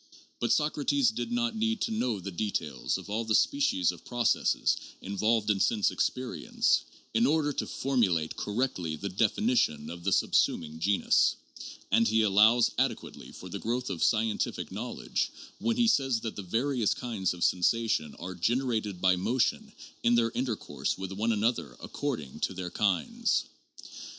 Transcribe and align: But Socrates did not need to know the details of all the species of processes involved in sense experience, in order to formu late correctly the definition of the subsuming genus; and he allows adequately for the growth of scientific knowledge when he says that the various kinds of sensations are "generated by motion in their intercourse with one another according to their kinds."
But 0.39 0.51
Socrates 0.51 1.11
did 1.11 1.31
not 1.31 1.55
need 1.55 1.79
to 1.81 1.91
know 1.91 2.19
the 2.19 2.31
details 2.31 2.97
of 2.97 3.07
all 3.07 3.23
the 3.23 3.35
species 3.35 3.91
of 3.91 4.03
processes 4.03 4.75
involved 4.99 5.51
in 5.51 5.59
sense 5.59 5.91
experience, 5.91 6.85
in 7.13 7.27
order 7.27 7.53
to 7.53 7.67
formu 7.67 8.11
late 8.11 8.35
correctly 8.35 8.95
the 8.95 9.09
definition 9.09 9.91
of 9.91 10.03
the 10.03 10.09
subsuming 10.09 10.79
genus; 10.79 11.35
and 11.91 12.07
he 12.07 12.23
allows 12.23 12.71
adequately 12.79 13.31
for 13.31 13.47
the 13.47 13.59
growth 13.59 13.91
of 13.91 14.01
scientific 14.03 14.71
knowledge 14.71 15.29
when 15.59 15.77
he 15.77 15.87
says 15.87 16.21
that 16.21 16.35
the 16.35 16.41
various 16.41 16.95
kinds 16.95 17.31
of 17.35 17.43
sensations 17.43 18.15
are 18.17 18.33
"generated 18.33 19.01
by 19.01 19.15
motion 19.15 19.71
in 20.01 20.15
their 20.15 20.31
intercourse 20.31 20.97
with 20.97 21.11
one 21.11 21.31
another 21.31 21.77
according 21.79 22.39
to 22.39 22.55
their 22.55 22.71
kinds." 22.71 23.43